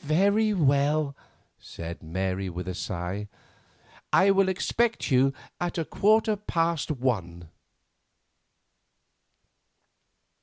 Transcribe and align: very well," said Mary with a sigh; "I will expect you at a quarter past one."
very 0.00 0.54
well," 0.54 1.14
said 1.58 2.02
Mary 2.02 2.48
with 2.48 2.66
a 2.66 2.74
sigh; 2.74 3.28
"I 4.10 4.30
will 4.30 4.48
expect 4.48 5.10
you 5.10 5.34
at 5.60 5.76
a 5.76 5.84
quarter 5.84 6.36
past 6.36 6.90
one." 6.90 7.50